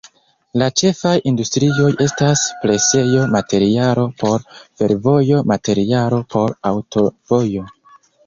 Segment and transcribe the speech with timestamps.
[0.59, 4.47] La ĉefaj industrioj estas presejo, materialo por
[4.81, 7.69] fervojo, materialo por aŭtovojo.